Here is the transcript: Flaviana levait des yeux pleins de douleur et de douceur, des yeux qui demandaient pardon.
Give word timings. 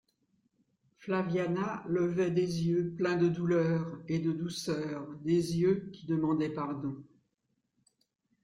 Flaviana 0.97 1.83
levait 1.87 2.31
des 2.31 2.63
yeux 2.67 2.95
pleins 2.97 3.17
de 3.17 3.27
douleur 3.29 3.99
et 4.07 4.17
de 4.17 4.31
douceur, 4.31 5.07
des 5.23 5.57
yeux 5.59 5.91
qui 5.93 6.07
demandaient 6.07 6.49
pardon. 6.49 6.95